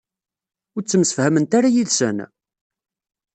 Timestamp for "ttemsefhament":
0.83-1.57